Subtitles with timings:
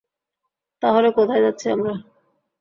[0.81, 1.93] তাহলে, কোথায় যাচ্ছি আমরা?